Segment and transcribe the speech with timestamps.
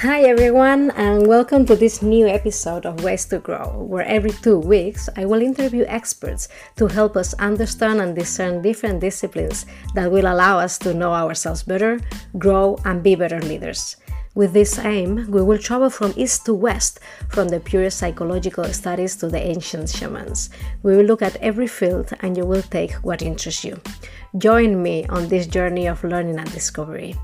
[0.00, 4.58] Hi everyone, and welcome to this new episode of Ways to Grow, where every two
[4.58, 10.24] weeks I will interview experts to help us understand and discern different disciplines that will
[10.24, 12.00] allow us to know ourselves better,
[12.38, 13.98] grow, and be better leaders.
[14.34, 19.16] With this aim, we will travel from east to west, from the purest psychological studies
[19.16, 20.48] to the ancient shamans.
[20.82, 23.78] We will look at every field and you will take what interests you.
[24.38, 27.16] Join me on this journey of learning and discovery.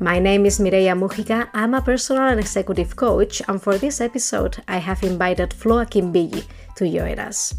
[0.00, 1.48] My name is Mireia Mujica.
[1.54, 6.44] I'm a personal and executive coach, and for this episode, I have invited Flo Akinbiyi
[6.74, 7.54] to join us.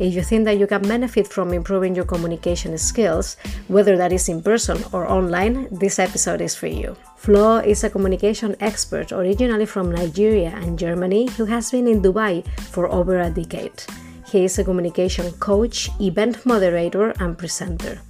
[0.00, 3.36] If you think that you can benefit from improving your communication skills,
[3.68, 6.96] whether that is in person or online, this episode is for you.
[7.16, 12.48] Flo is a communication expert originally from Nigeria and Germany who has been in Dubai
[12.72, 13.84] for over a decade.
[14.26, 18.00] He is a communication coach, event moderator, and presenter.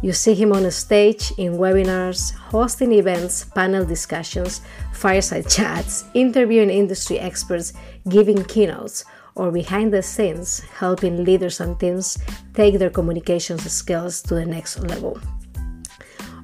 [0.00, 4.60] You see him on stage, in webinars, hosting events, panel discussions,
[4.92, 7.72] fireside chats, interviewing industry experts,
[8.08, 12.18] giving keynotes, or behind the scenes helping leaders and teams
[12.54, 15.20] take their communications skills to the next level.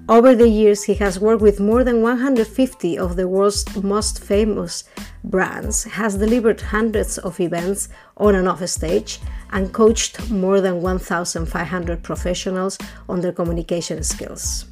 [0.07, 4.85] Over the years, he has worked with more than 150 of the world's most famous
[5.25, 9.19] brands, has delivered hundreds of events on and off stage,
[9.55, 12.77] and coached more than 1,500 professionals
[13.09, 14.67] on their communication skills.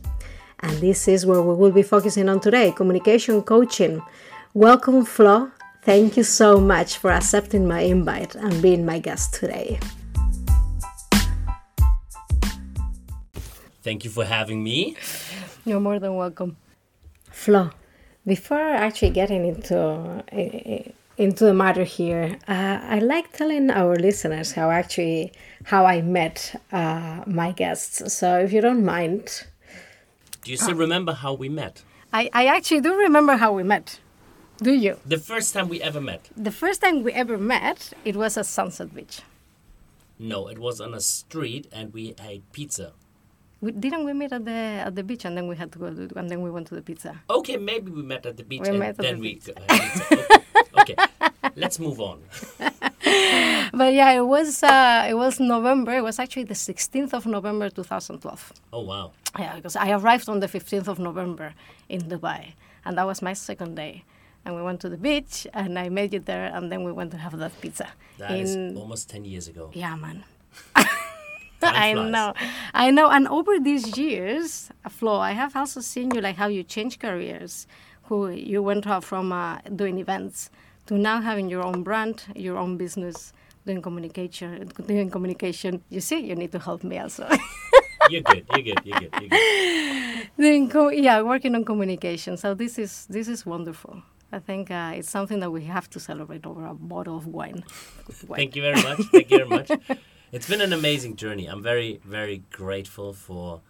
[0.61, 4.03] And this is where we will be focusing on today communication coaching.
[4.55, 5.51] Welcome, Flo.
[5.85, 9.79] Thank you so much for accepting my invite and being my guest today.
[13.83, 14.97] Thank you for having me.
[15.65, 16.57] You're more than welcome.
[17.31, 17.71] Flo,
[18.27, 23.97] before actually getting into eh, eh, into the matter here, uh, I like telling our
[23.97, 25.33] listeners how actually
[25.65, 28.13] how I met uh, my guests.
[28.15, 29.47] So if you don't mind,
[30.45, 31.83] do you still remember how we met?
[32.13, 34.01] I, I actually do remember how we met.
[34.59, 34.99] Do you?
[35.07, 36.29] The first time we ever met.
[36.37, 39.23] The first time we ever met, it was at Sunset Beach.
[40.19, 42.93] No, it was on a street, and we ate pizza.
[43.61, 45.93] We, didn't we meet at the at the beach and then we had to go
[45.95, 47.23] to, and then we went to the pizza.
[47.31, 49.35] Okay, maybe we met at the beach We and then the we.
[49.35, 49.49] beach.
[49.49, 49.63] Uh,
[50.13, 50.42] okay.
[50.81, 50.97] Okay,
[51.57, 52.23] let's move on.
[53.75, 55.93] But yeah, it was uh, it was November.
[55.97, 58.53] It was actually the 16th of November 2012.
[58.73, 59.13] Oh wow.
[59.39, 61.55] Yeah, because I arrived on the 15th of November
[61.89, 62.53] in Dubai,
[62.85, 64.05] and that was my second day.
[64.45, 67.11] And we went to the beach, and I made it there, and then we went
[67.13, 67.89] to have that pizza.
[68.19, 69.71] That is almost ten years ago.
[69.73, 70.25] yeah, man.
[71.63, 72.35] I know,
[72.75, 73.09] I know.
[73.09, 77.67] And over these years, Flo, I have also seen you like how you change careers.
[78.13, 80.51] Who you went from uh, doing events
[80.85, 83.33] to now having your own brand, your own business,
[83.65, 84.71] doing communication.
[84.87, 85.83] Doing communication.
[85.89, 87.27] You see, you need to help me also.
[88.11, 88.45] You're good.
[88.55, 88.81] You're good.
[88.85, 89.15] You're good.
[89.19, 90.29] You're good.
[90.37, 92.37] doing co- yeah, working on communication.
[92.37, 94.03] So this is this is wonderful.
[94.31, 97.65] I think uh, it's something that we have to celebrate over a bottle of wine.
[98.29, 98.37] Wine.
[98.37, 99.01] Thank you very much.
[99.11, 99.71] Thank you very much.
[100.33, 101.47] It's been an amazing journey.
[101.47, 103.63] I'm very, very grateful for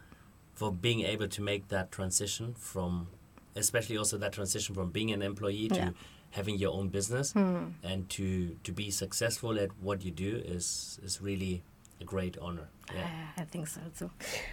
[0.54, 3.08] for being able to make that transition from,
[3.56, 5.90] especially also that transition from being an employee to Yeah.
[6.30, 11.20] having your own business and to to be successful at what you do is is
[11.20, 11.62] really
[12.00, 12.68] a great honor.
[12.94, 13.06] Yeah.
[13.42, 14.10] I think so too.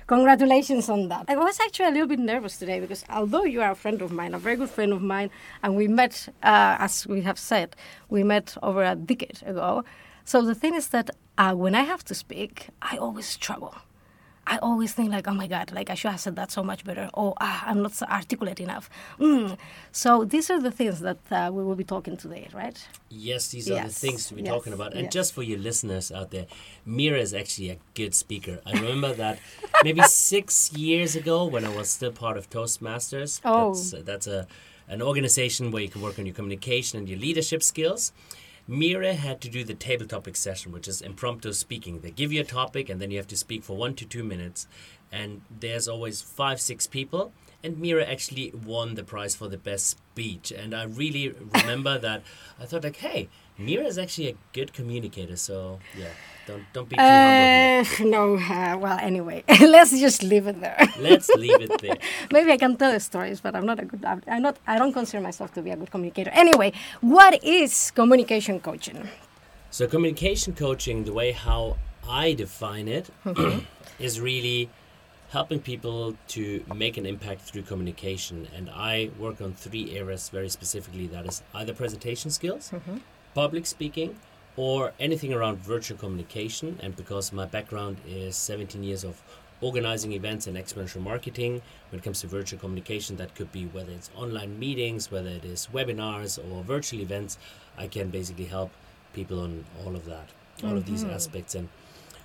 [0.08, 1.26] Congratulations on that.
[1.28, 4.12] I was actually a little bit nervous today because although you are a friend of
[4.12, 5.30] mine, a very good friend of mine,
[5.64, 7.76] and we met, uh, as we have said,
[8.10, 9.84] we met over a decade ago.
[10.26, 13.74] So the thing is that uh, when I have to speak, I always struggle.
[14.50, 16.84] I always think like, oh my God, like I should have said that so much
[16.84, 17.10] better.
[17.14, 18.90] Oh, ah, I'm not so articulate enough.
[19.20, 19.58] Mm.
[19.92, 22.78] So these are the things that uh, we will be talking today, right?
[23.10, 24.94] Yes, these are the Yes, things to be yes, talking about.
[24.94, 25.14] And yes.
[25.14, 26.48] just for your listeners out there,
[26.84, 28.60] Mira is actually a good speaker.
[28.66, 29.38] I remember that
[29.84, 33.42] maybe six years ago when I was still part of Toastmasters.
[33.46, 33.76] Oh.
[33.76, 34.48] That's, that's a,
[34.88, 38.12] an organization where you can work on your communication and your leadership skills.
[38.70, 42.02] Mira had to do the table topic session, which is impromptu speaking.
[42.02, 44.24] They give you a topic and then you have to speak for one to two
[44.24, 44.68] minutes.
[45.12, 47.34] And there's always five, six people.
[47.64, 50.52] And Mira actually won the prize for the best speech.
[50.52, 52.22] And I really remember that
[52.60, 53.28] I thought like, hey,
[53.58, 55.36] Mira is actually a good communicator.
[55.36, 56.10] So yeah,
[56.50, 58.06] don't don't be too humble.
[58.06, 59.44] Uh, no, uh, well, anyway,
[59.76, 60.80] let's just leave it there.
[61.00, 61.98] Let's leave it there.
[62.36, 64.04] Maybe I can tell the stories, but I'm not a good.
[64.06, 64.58] I'm not.
[64.66, 66.32] I don't consider myself to be a good communicator.
[66.34, 69.08] Anyway, what is communication coaching?
[69.72, 73.10] So communication coaching, the way how I define it,
[74.00, 74.70] is really
[75.30, 78.48] helping people to make an impact through communication.
[78.56, 81.06] And I work on three areas very specifically.
[81.06, 82.74] That is either presentation skills,
[83.36, 84.18] public speaking,
[84.60, 86.78] or anything around virtual communication.
[86.84, 89.22] And because my background is 17 years of
[89.62, 91.62] organizing events and experiential marketing.
[91.90, 95.46] When it comes to virtual communication, that could be whether it's online meetings, whether it
[95.46, 97.38] is webinars or virtual events.
[97.78, 98.72] I can basically help
[99.14, 100.28] people on all of that,
[100.62, 101.14] all of these mm-hmm.
[101.14, 101.56] aspects.
[101.56, 101.70] And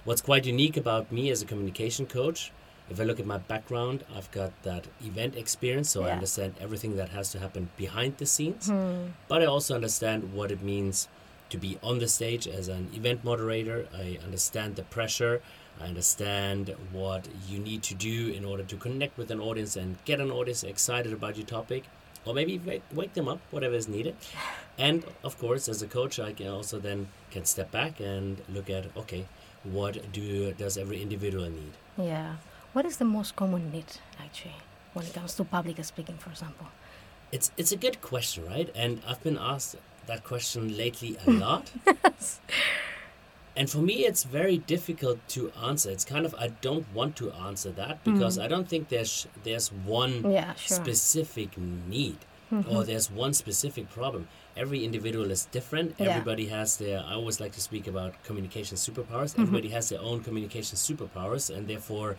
[0.04, 2.50] what's quite unique about me as a communication coach,
[2.90, 6.96] if I look at my background, I've got that event experience, so I understand everything
[6.96, 8.68] that has to happen behind the scenes.
[8.68, 9.06] Hmm.
[9.28, 11.08] But I also understand what it means
[11.50, 13.86] to be on the stage as an event moderator.
[13.94, 15.42] I understand the pressure.
[15.80, 19.96] I understand what you need to do in order to connect with an audience and
[20.04, 21.84] get an audience excited about your topic,
[22.24, 24.14] or maybe wake, wake them up, whatever is needed.
[24.78, 28.70] And of course, as a coach, I can also then can step back and look
[28.70, 29.26] at okay,
[29.64, 31.72] what do does every individual need?
[31.96, 32.36] Yeah.
[32.72, 33.86] What is the most common need
[34.20, 34.56] actually
[34.92, 36.68] when it comes to public speaking, for example?
[37.32, 38.70] It's it's a good question, right?
[38.74, 39.76] And I've been asked
[40.06, 41.70] that question lately a lot.
[43.56, 45.90] And for me, it's very difficult to answer.
[45.90, 49.68] It's kind of I don't want to answer that because I don't think there's there's
[49.72, 50.32] one Mm.
[50.32, 50.78] Yeah, sure.
[50.78, 50.84] Mm-hmm.
[50.84, 52.18] specific need
[52.68, 54.28] or there's one specific problem.
[54.56, 55.94] Every individual is different.
[55.98, 56.10] Yeah.
[56.10, 57.00] Everybody has their.
[57.00, 59.30] I always like to speak about communication superpowers.
[59.32, 59.42] Mm-hmm.
[59.42, 62.16] Everybody has their own communication superpowers, and therefore,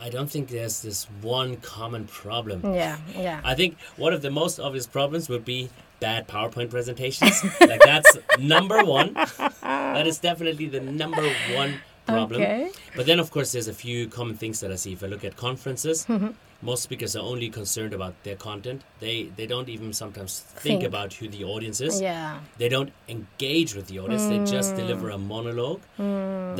[0.00, 2.74] I don't think there's this one common problem.
[2.74, 3.40] Yeah, yeah.
[3.42, 7.44] I think one of the most obvious problems would be bad PowerPoint presentations.
[7.60, 9.14] like that's number one.
[9.62, 11.22] That is definitely the number
[11.54, 11.74] one
[12.06, 12.42] problem.
[12.42, 12.70] Okay.
[12.96, 14.92] But then, of course, there's a few common things that I see.
[14.92, 16.30] If I look at conferences, Mm-hmm.
[16.62, 18.82] most speakers are only concerned about their content.
[19.04, 20.82] They they don't even sometimes think, Think.
[20.92, 22.00] about who the audience is.
[22.00, 22.40] yeah.
[22.58, 24.24] They don't engage with the audience.
[24.32, 24.50] They Mm.
[24.56, 25.80] just deliver a monologue.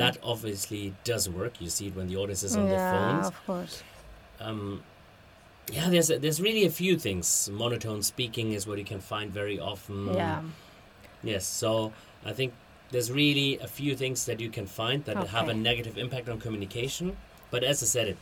[0.03, 1.61] That obviously does work.
[1.61, 3.83] You see it when the audience is on their yeah, phones of course.
[4.41, 4.83] um,
[5.73, 7.49] yeah, there's there's really a few things.
[7.53, 10.15] Monotone speaking is what you can find very often.
[10.15, 10.43] Yeah.
[11.23, 11.47] Yes.
[11.47, 11.93] So
[12.25, 12.53] I think
[12.91, 16.41] there's really a few things that you can find that have a negative impact on
[16.41, 17.17] communication.
[17.51, 18.19] But as I said it,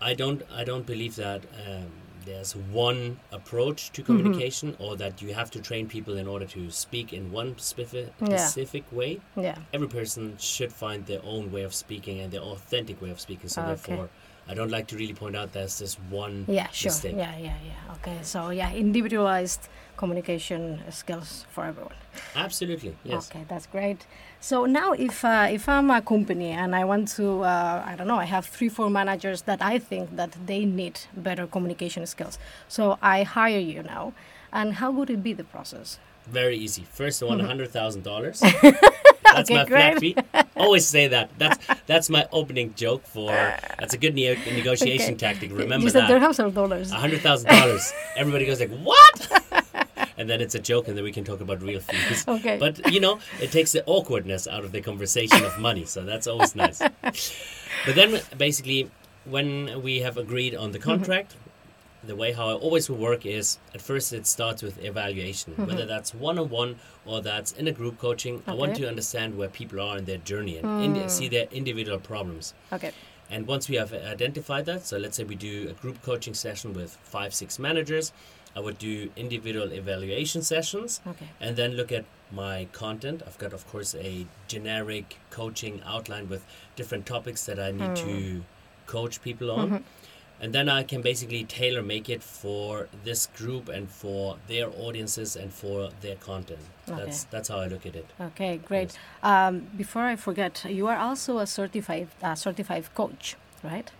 [0.00, 1.90] I don't I don't believe that um,
[2.24, 3.94] there's one approach Mm-hmm.
[3.94, 7.58] to communication or that you have to train people in order to speak in one
[7.58, 8.36] specific Yeah.
[8.36, 9.20] specific way.
[9.36, 9.58] Yeah.
[9.72, 13.48] Every person should find their own way of speaking and their authentic way of speaking.
[13.50, 13.68] So Okay.
[13.74, 14.08] therefore,
[14.48, 16.90] I don't like to really point out there's this one Yeah, sure.
[16.92, 17.14] mistake.
[17.16, 17.94] Yeah, yeah, yeah.
[17.96, 18.18] Okay.
[18.22, 21.94] So yeah, individualized communication skills for everyone.
[22.36, 23.30] Absolutely, yes.
[23.30, 24.06] Okay, that's great.
[24.40, 28.06] So now, if uh, if I'm a company and I want to, uh, I don't
[28.06, 32.38] know, I have three, four managers that I think that they need better communication skills.
[32.68, 34.12] So I hire you now,
[34.52, 35.98] and how would it be the process?
[36.26, 36.84] Very easy.
[36.92, 38.42] First, I want a hundred thousand dollars.
[39.36, 40.16] That's Okay, my flat great.
[40.16, 40.42] fee.
[40.56, 41.30] Always say that.
[41.38, 43.28] That's that's my opening joke for.
[43.78, 45.26] That's a good ne- negotiation Okay.
[45.26, 45.50] tactic.
[45.52, 46.40] Remember you said that.
[46.40, 46.90] or dollars?
[46.92, 47.92] A hundred thousand dollars.
[48.16, 49.44] Everybody goes like, "What?"
[50.16, 52.24] and then it's a joke, and then we can talk about real fees.
[52.26, 52.58] Okay.
[52.58, 56.26] But you know, it takes the awkwardness out of the conversation of money, so that's
[56.26, 56.78] always nice.
[57.86, 58.90] but then, basically,
[59.24, 61.34] when we have agreed on the contract,
[62.06, 65.72] the way how I always will work is at first it starts with evaluation, whether
[65.72, 65.88] mm-hmm.
[65.88, 68.42] that's one on one or that's in a group coaching.
[68.46, 70.82] I want to understand where people are in their journey and hmm.
[70.82, 72.54] indi- see their individual problems.
[72.72, 72.92] Okay.
[73.30, 76.74] And once we have identified that, so let's say we do a group coaching session
[76.74, 78.12] with five, six managers,
[78.56, 81.26] I would do individual evaluation sessions Okay.
[81.40, 83.22] and then look at my content.
[83.26, 86.44] I've got, of course, a generic coaching outline with
[86.76, 88.40] different topics that I need to hmm.
[88.86, 89.66] coach people on.
[89.66, 89.82] Mm-hmm.
[90.40, 95.36] And then I can basically tailor make it for this group and for their audiences
[95.36, 96.60] and for their content.
[96.86, 97.28] That's Okay.
[97.30, 98.06] that's how I look at it.
[98.20, 98.98] Okay, great.
[99.22, 103.90] Um, before I forget, you are also a certified uh, certified coach, right?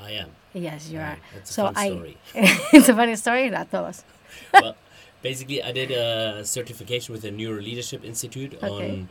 [0.00, 0.30] I am.
[0.52, 1.16] Yes, you are.
[1.36, 1.86] It's a so fun I.
[1.88, 2.16] story.
[2.74, 3.48] it's a funny story.
[3.48, 4.04] That tell us.
[4.52, 4.74] well,
[5.22, 8.66] basically, I did a certification with the NeuroLeadership Institute Okay.
[8.68, 9.08] on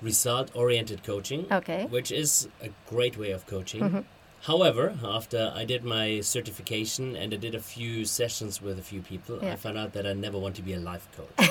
[0.00, 1.86] result-oriented coaching, Okay.
[1.86, 4.04] which is a great way of coaching.
[4.42, 9.00] However, after I did my certification and I did a few sessions with a few
[9.00, 11.48] people, I found out that I never want to be a life coach.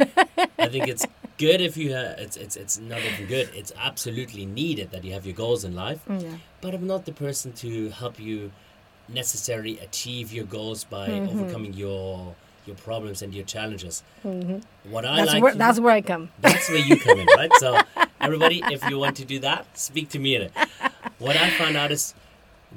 [0.58, 1.06] I think it's
[1.38, 3.50] good if you ha- it's it's it's not even good.
[3.54, 6.00] It's absolutely needed that you have your goals in life.
[6.08, 6.36] Mm, Yeah.
[6.60, 8.50] But I'm not the person to help you
[9.08, 11.28] necessarily achieve your goals by Mm-hmm.
[11.30, 12.34] overcoming your
[12.66, 14.02] your problems and your challenges.
[14.24, 15.16] What I Mm-hmm.
[15.16, 16.30] That's like where that's where I come.
[16.40, 17.52] that's where you come in, right?
[17.58, 17.78] So
[18.20, 20.34] everybody, if you want to do that, speak to me.
[20.36, 20.52] in it.
[21.20, 22.14] What I found out is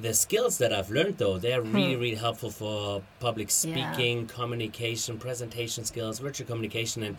[0.02, 3.70] the skills that I've learned though, they're really, really helpful for public Hmm.
[3.78, 3.92] Yeah.
[3.94, 7.18] speaking, communication, presentation skills, virtual communication and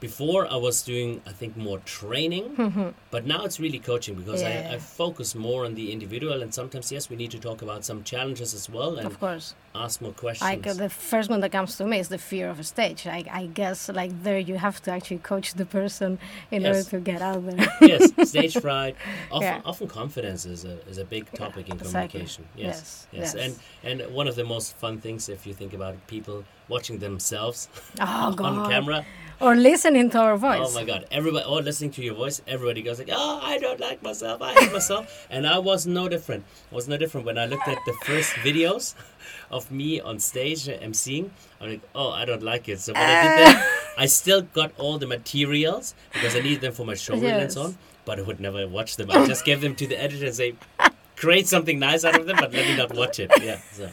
[0.00, 4.64] before I was doing, I think, more training, but now it's really coaching because Mm-hmm.
[4.64, 4.70] Yeah.
[4.72, 6.42] I, I focus more on the individual.
[6.42, 9.54] And sometimes, yes, we need to talk about some challenges as well and Of course.
[9.74, 10.48] ask more questions.
[10.50, 13.06] Like the first one that comes to me is the fear of a stage.
[13.06, 16.18] I, I guess like there you have to actually coach the person
[16.52, 17.66] in order to get out there.
[17.80, 18.94] yes, stage fright.
[19.32, 19.60] Often, Yeah.
[19.70, 22.20] often confidence is a, is a big topic in exactly.
[22.20, 22.44] communication.
[22.56, 23.34] Yes, Yes, yes, yes.
[23.44, 23.52] And
[24.02, 27.68] and one of the most fun things, if you think about people watching themselves
[28.00, 28.70] oh on god.
[28.70, 29.04] camera.
[29.40, 30.60] Or listening to our voice.
[30.64, 31.06] Oh my God!
[31.12, 34.42] Everybody, or listening to your voice, everybody goes like, "Oh, I don't like myself.
[34.42, 36.44] I hate myself." And I was no different.
[36.72, 38.94] I was no different when I looked at the first videos
[39.50, 41.30] of me on stage uh, emceeing.
[41.60, 44.72] I'm like, "Oh, I don't like it." So when I did that, I still got
[44.76, 47.78] all the materials because I needed them for my show reel and so on.
[48.04, 49.08] But I would never watch them.
[49.12, 50.54] I just gave them to the editor and say,
[51.14, 53.88] "Create something nice out of them, but let me not watch it." Yeah, so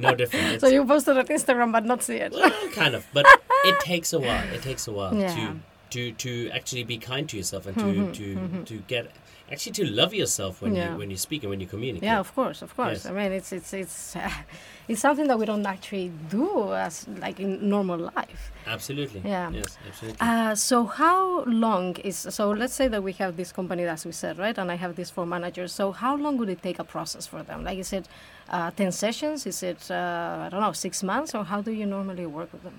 [0.00, 0.60] no different.
[0.60, 2.32] So you posted on Instagram but not see it.
[2.32, 3.26] well, kind of, but
[3.64, 4.44] it takes a while.
[4.52, 5.34] It takes a while Yeah.
[5.34, 5.56] to
[5.90, 8.26] to to actually be kind to yourself and to to
[8.64, 9.10] to get
[9.52, 10.92] actually to love yourself when Yeah.
[10.92, 12.04] you when you speak and when you communicate.
[12.10, 13.04] Yeah, of course, of course.
[13.04, 13.06] Yes.
[13.06, 14.30] I mean, it's it's it's uh,
[14.88, 18.42] it's something that we don't actually do as like in normal life.
[18.66, 19.20] absolutely.
[19.24, 19.50] Yeah.
[19.50, 20.18] Yes, absolutely.
[20.20, 22.50] Uh, so how long is so?
[22.50, 24.56] Let's say that we have this company, as we said, right?
[24.58, 25.72] And I have these four managers.
[25.72, 27.64] So how long would it take a process for them?
[27.64, 28.06] Like, is it
[28.50, 29.46] uh, ten sessions?
[29.46, 31.34] Is it uh, I don't know, six months?
[31.34, 32.78] Or how do you normally work with them?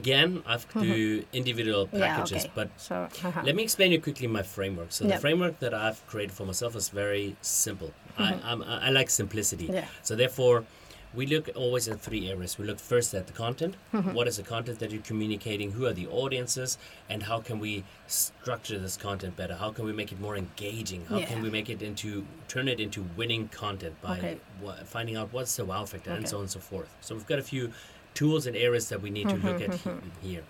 [0.00, 1.96] Again, I have to do individual Mm-hmm.
[1.96, 2.52] Yeah, packages, okay.
[2.58, 2.94] but So
[3.24, 3.42] uh-huh.
[3.44, 4.90] Let me explain you quickly my framework.
[4.92, 7.90] So the framework that I've created for myself is very simple.
[8.18, 9.66] I, I'm, I like simplicity.
[9.66, 9.74] Mm-hmm.
[9.74, 9.86] Yeah.
[10.02, 10.64] So therefore,
[11.14, 12.56] we look always at three areas.
[12.56, 13.74] We look first at the content.
[13.92, 14.14] Mm-hmm.
[14.14, 15.72] What is the content that you're communicating?
[15.72, 16.78] Who are the audiences?
[17.10, 19.54] And how can we structure this content better?
[19.64, 21.04] How can we make it more engaging?
[21.10, 24.38] How can we make it into turn it into winning content by Okay.
[24.62, 26.88] wha- finding out what's the wow factor and so on and so forth.
[27.02, 27.72] So we've got a few
[28.14, 30.42] tools and areas that we need to look Mm-hmm, at he- here.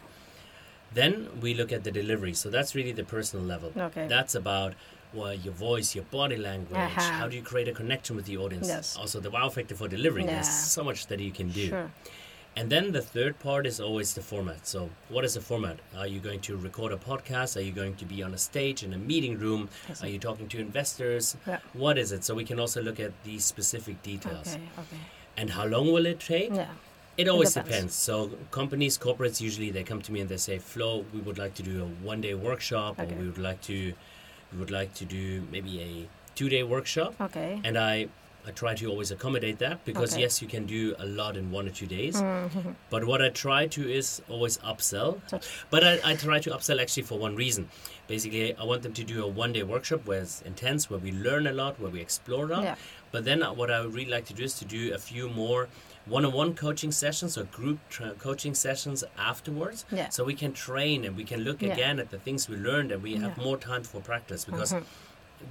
[0.94, 2.34] Then we look at the delivery.
[2.34, 3.72] So that's really the personal level.
[3.76, 4.06] Okay.
[4.08, 4.74] That's about
[5.14, 6.78] well, your voice, your body language.
[6.78, 7.00] Uh-huh.
[7.00, 8.68] How do you create a connection with the audience?
[8.68, 8.96] Yes.
[8.96, 10.26] Also, the wow factor for delivering.
[10.26, 11.68] There's so much that you can do.
[11.68, 11.90] sure.
[12.54, 14.66] And then the third part is always the format.
[14.66, 15.78] So, what is the format?
[15.96, 17.56] Are you going to record a podcast?
[17.56, 19.70] Are you going to be on a stage in a meeting room?
[20.02, 21.34] Are you talking to investors?
[21.46, 21.60] Yeah.
[21.72, 22.24] What is it?
[22.24, 24.48] So, we can also look at these specific details.
[24.54, 24.62] Okay.
[24.78, 24.98] Okay.
[25.38, 26.54] And how long will it take?
[26.54, 26.68] Yeah.
[27.16, 27.70] It always depends.
[27.70, 27.94] depends.
[27.94, 31.54] So companies, corporates, usually they come to me and they say, "Flo, we would like
[31.54, 33.12] to do a one-day workshop, Okay.
[33.14, 33.92] or we would like to,
[34.52, 37.60] we would like to do maybe a two-day workshop." Okay.
[37.64, 38.08] And I,
[38.46, 40.22] I try to always accommodate that because Okay.
[40.22, 42.16] yes, you can do a lot in one or two days.
[42.16, 42.74] Mhm.
[42.90, 45.20] But what I try to is always upsell.
[45.70, 47.68] But I, I try to upsell actually for one reason.
[48.08, 51.46] Basically, I want them to do a one-day workshop where it's intense, where we learn
[51.46, 52.64] a lot, where we explore a lot.
[52.64, 52.74] Yeah.
[53.12, 55.68] But then what I would really like to do is to do a few more
[56.06, 59.84] one-on-one coaching sessions or group tra- coaching sessions afterwards.
[59.90, 60.08] Yeah.
[60.08, 61.72] So we can train and we can look Yeah.
[61.72, 63.28] again at the things we learned and we have Yeah.
[63.30, 63.42] Mm-hmm.
[63.44, 64.74] more time for practice because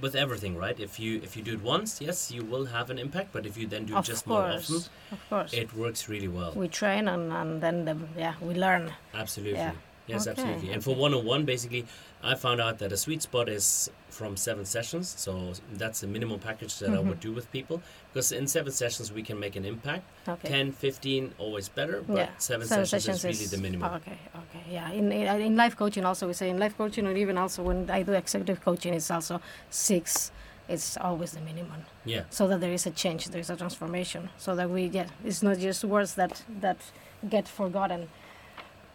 [0.00, 0.78] with everything, right?
[0.80, 3.28] If you if you do it once, yes, you will have an impact.
[3.32, 4.76] But if you then do Of just more often,
[5.10, 5.52] Of course.
[5.52, 6.52] it works really well.
[6.54, 8.92] we train and, and then the, yeah we learn.
[9.14, 9.58] Absolutely.
[9.58, 9.72] Yeah.
[10.08, 10.72] Yes, Okay, absolutely.
[10.72, 11.86] And for one on one, basically,
[12.22, 15.14] I found out that a sweet spot is from seven sessions.
[15.16, 17.08] So that's the minimum package that I mm-hmm.
[17.08, 17.82] would do with people.
[18.12, 20.04] Because in seven sessions, we can make an impact.
[20.28, 20.48] Okay.
[20.48, 22.04] 10, 15, always better.
[22.06, 22.28] But yeah.
[22.38, 23.92] seven, Seven sessions, is really the minimum.
[23.94, 24.90] Okay, okay, yeah.
[24.92, 27.62] In, in uh, in life coaching also we say in life coaching or even also
[27.62, 30.30] when I do executive coaching it's also six.
[30.68, 32.22] It's always the minimum, Yeah.
[32.30, 35.42] so that there is a change, there is a transformation, so that we yeah, it's
[35.42, 36.78] not just words that that
[37.28, 38.08] get forgotten.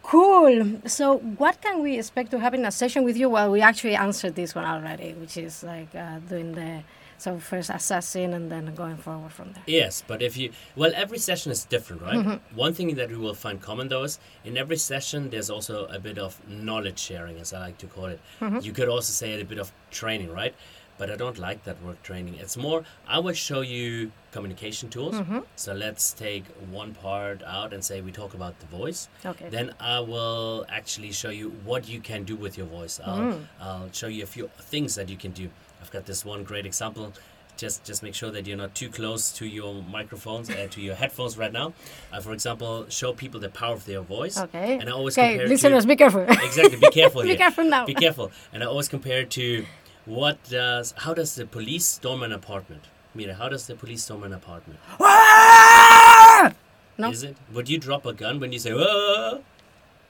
[0.08, 0.80] Cool.
[0.86, 3.28] So, what can we expect to have in a session with you?
[3.28, 6.82] Well, we actually answered this one already, which is like uh, doing the
[7.18, 9.64] so first assessing and then going forward from there.
[9.66, 12.16] Yes, but if you well, every session is different, right?
[12.16, 12.56] Mm-hmm.
[12.56, 15.98] One thing that we will find common though is in every session there's also a
[15.98, 18.20] bit of knowledge sharing, as I like to call it.
[18.40, 18.60] Mm-hmm.
[18.60, 20.54] You could also say it a bit of training, right?
[20.98, 22.34] But I don't like that word training.
[22.40, 25.14] It's more I will show you communication tools.
[25.14, 25.38] Mm-hmm.
[25.56, 29.08] So let's take one part out and say we talk about the voice.
[29.24, 29.48] Okay.
[29.48, 33.00] Then I will actually show you what you can do with your voice.
[33.04, 33.44] I'll, Mm.
[33.60, 35.48] I'll show you a few things that you can do.
[35.80, 37.12] I've got this one great example.
[37.56, 40.94] Just just make sure that you're not too close to your microphones and to your
[40.94, 41.72] headphones right now.
[42.12, 44.38] I, for example, show people the power of their voice.
[44.38, 44.78] Okay.
[44.78, 46.20] And I always okay, compare it listeners, to be careful.
[46.48, 46.78] exactly.
[46.78, 47.22] Be careful.
[47.26, 47.36] be here.
[47.36, 47.84] careful now.
[47.86, 48.30] Be careful.
[48.52, 49.66] And I always compare it to
[50.08, 52.84] what does how does the police storm an apartment?
[53.14, 54.80] Mira, how does the police storm an apartment?
[55.00, 56.54] Ah!
[56.96, 57.10] No.
[57.10, 57.36] Is it?
[57.52, 59.42] Would you drop a gun when you say "Whoa"?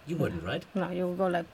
[0.07, 0.21] You mm.
[0.21, 0.65] wouldn't, right?
[0.75, 1.47] No, you will go like,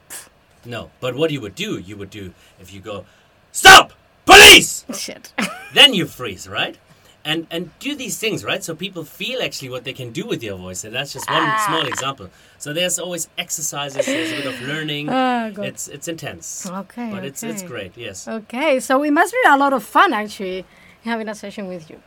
[0.65, 0.91] No.
[1.01, 3.05] But what you would do, you would do if you go,
[3.51, 3.93] stop,
[4.27, 4.85] police.
[4.95, 5.33] shit.
[5.75, 6.79] then you freeze, right?
[7.25, 10.43] And and do these things right so people feel actually what they can do with
[10.43, 11.65] your voice and that's just one Ah.
[11.67, 12.29] small example
[12.59, 15.59] so there's always exercises there's a bit of learning God.
[15.71, 19.57] it's it's intense Okay, but it's it's great yes Okay, so it must be a
[19.57, 20.65] lot of fun actually
[21.05, 21.99] having a session with you.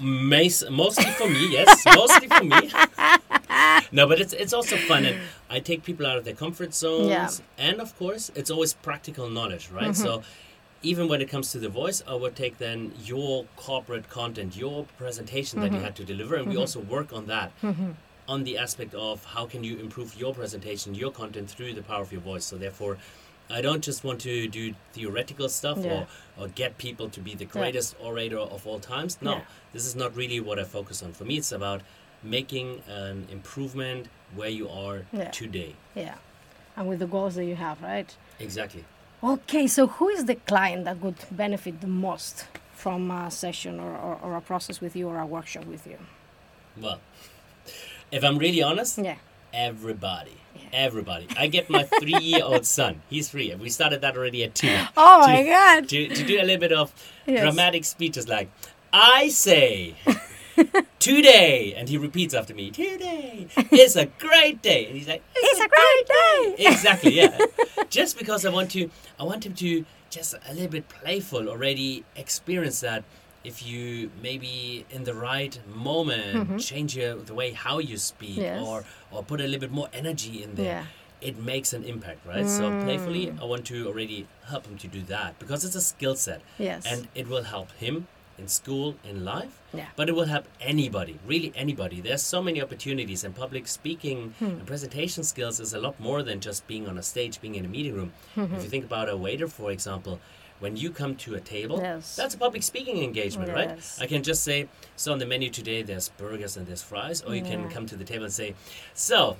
[0.00, 2.70] Mas- mostly for me yes mostly for me
[3.92, 5.16] no but it's it's also fun and
[5.50, 7.26] i take people out of their comfort zones Yeah.
[7.26, 7.66] Mm-hmm.
[7.68, 10.22] and of course it's always practical knowledge right so
[10.82, 14.84] even when it comes to the voice i would take then your corporate content your
[14.98, 15.84] presentation that you Mm-hmm.
[15.84, 17.52] had to deliver and we also work on that
[18.28, 22.02] on the aspect of how can you improve your presentation your content through the power
[22.02, 22.98] of your voice so therefore
[23.50, 25.92] I don't just want to do theoretical stuff Yeah.
[26.38, 29.18] or, or get people to be the greatest orator of all times.
[29.20, 29.40] No, Yeah.
[29.74, 31.12] this is not really what I focus on.
[31.12, 31.82] For me, it's about
[32.22, 35.30] making an improvement where you are Yeah.
[35.32, 35.74] today.
[35.94, 36.14] Yeah,
[36.76, 38.16] and with the goals that you have, right?
[38.38, 38.84] Exactly.
[39.22, 43.96] Okay, so who is the client that would benefit the most from a session or,
[43.96, 45.98] or, or a process with you or a workshop with you?
[46.76, 46.98] Well,
[48.10, 49.16] if I'm really honest, Yeah.
[49.54, 50.36] everybody.
[50.72, 51.28] Everybody.
[51.36, 53.02] I get my three year old son.
[53.08, 53.54] He's three.
[53.54, 54.74] We started that already at two.
[54.96, 55.88] Oh to, my God.
[55.88, 56.92] To, to do a little bit of
[57.26, 57.40] Yes.
[57.42, 58.50] dramatic speeches like,
[58.92, 59.94] I say,
[60.98, 61.74] today.
[61.76, 64.86] And he repeats after me, today is a great day.
[64.86, 66.64] And he's like, It's a great day.
[66.72, 67.38] exactly yeah
[67.88, 72.04] just because i want to i want him to just a little bit playful already
[72.16, 73.04] experience that
[73.44, 78.40] if you maybe in the right moment change your, the way how you speak Mm-hmm.
[78.42, 78.66] Yes.
[78.66, 80.84] or or put a little bit more energy in there Yeah.
[81.28, 85.02] it makes an impact right so playfully i want to already help him to do
[85.02, 86.84] that because it's a skill set Yes.
[86.86, 88.06] and it will help him
[88.38, 89.86] in school in life Yeah.
[89.96, 94.44] but it will help anybody really anybody there's so many opportunities and public speaking Hmm.
[94.44, 97.64] and presentation skills is a lot more than just being on a stage being in
[97.64, 98.54] a meeting room Mm-hmm.
[98.56, 100.18] if you think about a waiter for example
[100.60, 102.16] when you come to a table Yes.
[102.16, 103.56] that's a public speaking engagement Yes.
[103.98, 107.20] right i can just say so on the menu today there's burgers and there's fries
[107.22, 108.54] or you can come to the table and say
[108.94, 109.36] so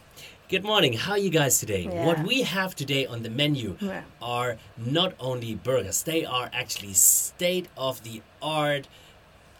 [0.52, 0.92] good morning.
[0.92, 1.84] How are you guys today?
[1.86, 4.02] What we have today on the menu Yeah.
[4.20, 6.02] are not only burgers.
[6.02, 8.86] They are actually state of the art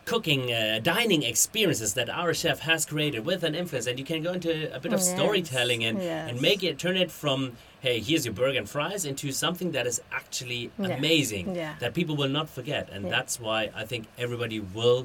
[0.05, 3.87] cooking uh, dining experiences that our chef has created with an influence.
[3.87, 5.97] And you can go into a bit of Yes, storytelling and
[6.29, 7.39] and make it turn it from
[7.81, 11.75] hey here's your burger and fries into something that is actually Yeah, amazing yeah.
[11.83, 12.85] that people will not forget.
[12.95, 13.17] And Yeah.
[13.17, 15.01] that's why i think everybody will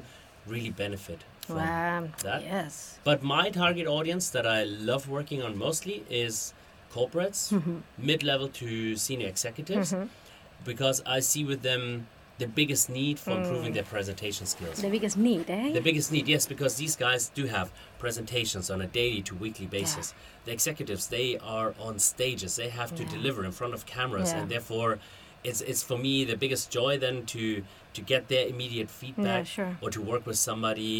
[0.52, 2.08] really benefit from Wow.
[2.26, 2.40] that.
[2.42, 2.98] Yes.
[3.10, 6.34] but my target audience that i love working on mostly is
[6.96, 7.78] corporates Mm-hmm.
[8.10, 8.68] mid-level to
[9.06, 9.90] senior executives
[10.70, 11.82] because i see with them
[12.42, 14.82] the biggest need for improving their presentation skills Mm.
[14.82, 15.72] The biggest need, eh?
[15.78, 17.68] the biggest need, yes, because these guys do have
[17.98, 20.14] presentations on a daily to weekly basis.
[20.44, 23.10] The executives, they are on stages, they have to Yeah.
[23.16, 24.38] deliver in front of cameras, Yeah.
[24.38, 24.90] and therefore,
[25.48, 27.42] it's it's for me the biggest joy then to
[27.96, 29.72] to get their immediate feedback sure.
[29.82, 30.94] or to work with somebody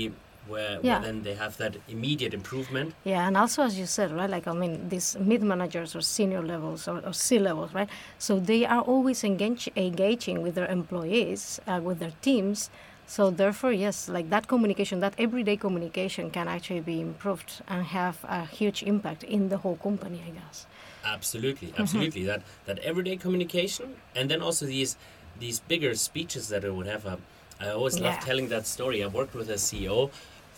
[0.49, 0.95] where, Yeah.
[0.95, 2.95] where then they have that immediate improvement.
[3.05, 4.31] Yeah, and also as you said, right?
[4.31, 7.89] Like I mean, these mid managers or senior levels or, or C levels, right?
[8.19, 12.71] So they are always engage, engaging with their employees, uh, with their teams.
[13.07, 18.17] So therefore, yes, like that communication, that everyday communication can actually be improved and have
[18.29, 20.67] a huge impact in the whole company, I guess.
[21.05, 21.81] Absolutely, Mm-hmm.
[21.81, 22.25] absolutely.
[22.25, 24.97] That that everyday communication, and then also these
[25.41, 27.07] these bigger speeches that it would have.
[27.07, 27.23] Um,
[27.61, 29.03] I always love telling that story.
[29.03, 30.11] I worked with a CEO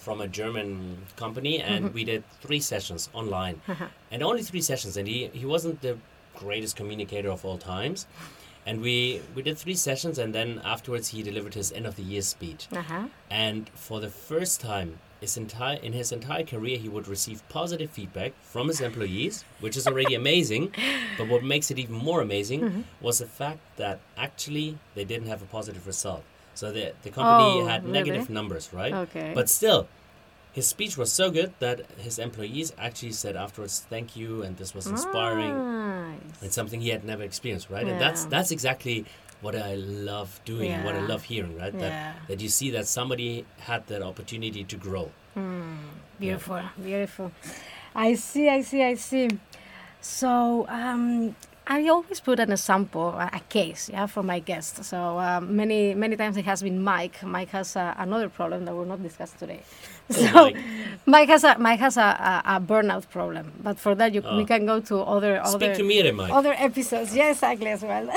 [0.05, 0.69] from a German
[1.23, 1.95] company, and Mm-hmm.
[1.99, 3.57] we did three sessions online,
[4.13, 4.97] and only three sessions.
[4.99, 5.95] And he he wasn't the
[6.43, 7.99] greatest communicator of all times,
[8.69, 8.97] and we
[9.35, 12.63] we did three sessions, and then afterwards he delivered his end of the year speech.
[12.81, 13.05] Uh-huh.
[13.47, 14.91] And for the first time
[15.25, 19.77] his entire, in his entire career, he would receive positive feedback from his employees, which
[19.81, 20.65] is already amazing.
[21.19, 22.83] But what makes it even more amazing Mm-hmm.
[23.07, 26.25] was the fact that actually they didn't have a positive result.
[26.55, 27.93] So the, the company Oh, had really?
[27.93, 28.93] negative numbers, right?
[28.93, 29.33] Okay.
[29.35, 29.87] But still,
[30.53, 34.75] his speech was so good that his employees actually said afterwards, "Thank you," and this
[34.75, 35.55] was inspiring.
[35.57, 36.43] Nice.
[36.43, 37.87] It's something he had never experienced, right?
[37.87, 39.05] And that's that's exactly
[39.41, 41.73] what I love doing, and what I love hearing, right?
[41.73, 41.81] Yeah.
[41.81, 45.11] That that you see that somebody had that opportunity to grow.
[46.19, 47.33] Beautiful, beautiful.
[47.95, 49.29] I see, I see, I see.
[50.01, 51.35] So um,
[51.73, 54.89] I always put an example, a case, yeah, for my guests.
[54.89, 57.23] So um, many, many times it has been Mike.
[57.23, 59.63] Mike has uh, another problem that we'll not discuss today.
[60.11, 60.57] So Mike.
[61.07, 61.29] Mike.
[61.29, 64.47] has a Mike has a, a, a burnout problem, but for that you, we Oh.
[64.47, 66.33] can go to other Speak other to me, Mike.
[66.33, 67.15] other episodes.
[67.15, 68.09] Yeah, exactly as well.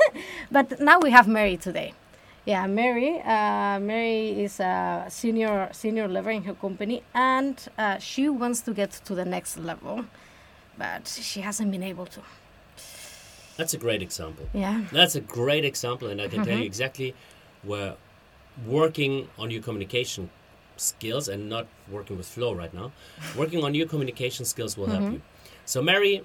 [0.50, 1.94] but now we have Mary today.
[2.44, 3.22] Yeah, Mary.
[3.24, 8.74] Uh, Mary is a senior senior level in her company, and uh, she wants to
[8.74, 10.04] get to the next level,
[10.76, 12.20] but she hasn't been able to.
[13.58, 14.48] That's a great example.
[14.54, 14.84] Yeah.
[14.92, 16.72] That's a great example, and I can tell you Mm-hmm.
[16.72, 17.14] exactly
[17.62, 17.94] where
[18.66, 20.30] working on your communication
[20.76, 22.92] skills and not working with Flo right now
[23.36, 25.20] working on your communication skills will help you
[25.64, 26.22] so mary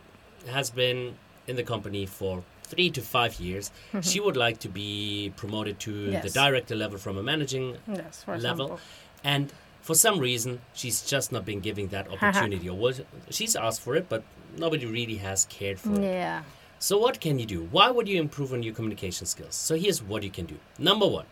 [0.58, 1.16] has been
[1.48, 5.92] in the company for three to five years she would like to be promoted to
[6.26, 8.80] the director level from a managing Yes, level example.
[9.24, 13.82] and for some reason she's just not been given that opportunity or was she's asked
[13.82, 14.22] for it but
[14.58, 16.44] nobody really has cared for it Yeah.
[16.84, 17.70] So what can you do?
[17.72, 19.56] Why would you improve on your communication skills?
[19.56, 20.58] So here's what you can do.
[20.78, 21.26] Number one,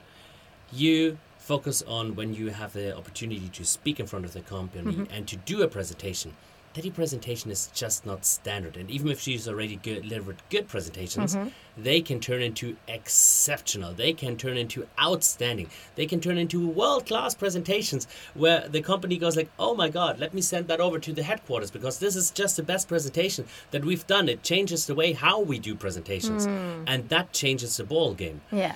[0.72, 4.94] you focus on when you have the opportunity to speak in front of the company
[4.94, 5.14] mm-hmm.
[5.14, 6.38] and to do a presentation.
[6.75, 11.36] Your presentation is just not standard, and even if she's already good, delivered good presentations,
[11.36, 11.49] mm-hmm.
[11.77, 13.93] they can turn into exceptional.
[13.93, 15.69] They can turn into outstanding.
[15.95, 20.34] They can turn into world-class presentations where the company goes like, "Oh my God, let
[20.34, 23.84] me send that over to the headquarters because this is just the best presentation that
[23.84, 24.29] we've done.
[24.29, 26.84] It changes the way how we do presentations, mm.
[26.88, 28.75] and that changes the ball game." Yeah.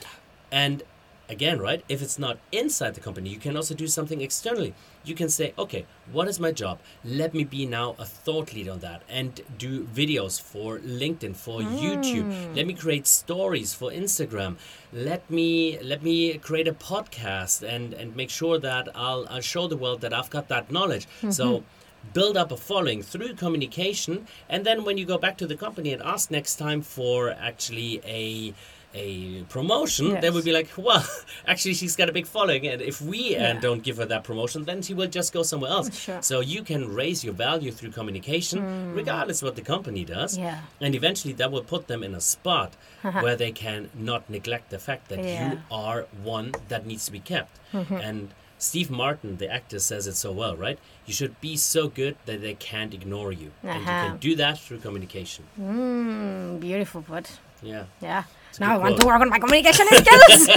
[0.51, 0.83] And
[1.29, 4.73] again, right, if it's not inside the company, you can also do something externally.
[5.03, 6.79] You can say, okay, what is my job?
[7.03, 11.61] Let me be now a thought leader on that and do videos for LinkedIn, for
[11.61, 12.23] YouTube.
[12.23, 12.55] Hmm.
[12.55, 14.57] Let me create stories for Instagram.
[14.93, 19.67] Let me let me create a podcast and and make sure that I'll I'll show
[19.67, 21.07] the world that I've got that knowledge.
[21.29, 22.11] So mm-hmm.
[22.13, 25.91] build up a following through communication and then when you go back to the company
[25.91, 28.53] and ask next time for actually a
[28.95, 31.05] a promotion they would be like well
[31.47, 34.63] actually she's got a big following and if we uh, don't give her that promotion
[34.63, 36.21] then she will just go somewhere else Sure.
[36.21, 40.61] so you can raise your value through communication regardless what the company does Yeah.
[40.79, 42.71] and eventually that will put them in a spot
[43.23, 45.51] where they can not neglect the fact that Yeah.
[45.51, 50.15] you are one that needs to be kept and Steve Martin, the actor, says it
[50.15, 50.79] so well, right?
[51.05, 53.51] You should be so good that they can't ignore you.
[53.63, 54.07] And you Uh-huh.
[54.09, 55.43] can do that through communication.
[55.59, 57.25] Mm, beautiful put.
[57.61, 57.85] Yeah.
[58.01, 58.23] Yeah.
[58.59, 60.47] Now I want to work on my communication skills.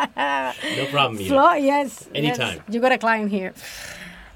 [0.00, 1.28] No problem, Mira.
[1.28, 2.08] Flo, yes.
[2.14, 2.56] Anytime.
[2.56, 2.74] Yes.
[2.74, 3.52] You got a client here.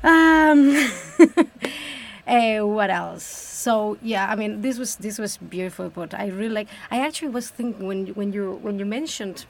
[0.05, 0.77] Um,
[2.27, 3.23] eh, what else?
[3.25, 6.69] So yeah, I mean, this was this was beautiful, but I really like.
[6.91, 9.47] I actually was thinking when you- when you when you mentioned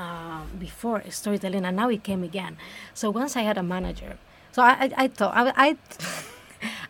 [0.00, 2.56] uh, before storytelling, and now it came again.
[2.94, 4.12] So once I had a manager,
[4.52, 5.42] so I I, I thought I.
[5.68, 5.76] I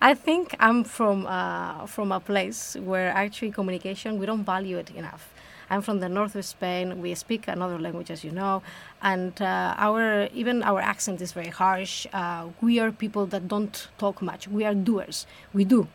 [0.02, 4.90] I think I'm from uh, from a place where actually communication we don't value it
[4.90, 5.30] enough.
[5.72, 7.00] I'm from the north of Spain.
[7.00, 8.62] We speak another language, as you know,
[9.02, 12.06] and uh, our even our accent is very harsh.
[12.12, 14.48] Uh, we are people that don't talk much.
[14.48, 15.26] We are doers.
[15.52, 15.86] We do.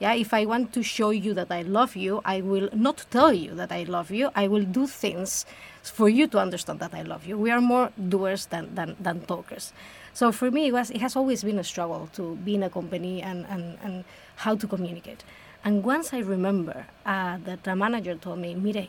[0.00, 3.32] Yeah, if I want to show you that I love you, I will not tell
[3.32, 4.30] you that I love you.
[4.34, 5.46] I will do things
[5.82, 7.38] for you to understand that I love you.
[7.38, 9.72] We are more doers than, than, than talkers.
[10.12, 12.70] So for me, it, was, it has always been a struggle to be in a
[12.70, 14.04] company and, and, and
[14.36, 15.22] how to communicate.
[15.64, 18.88] And once I remember uh, that a manager told me, Mire,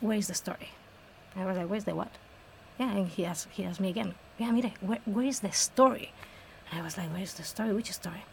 [0.00, 0.70] where is the story?
[1.36, 2.10] I was like, where's the what?
[2.78, 6.12] Yeah, and he asked, he asked me again, yeah, Mire, where, where is the story?
[6.70, 7.72] And I was like, where's the story?
[7.72, 8.24] Which story?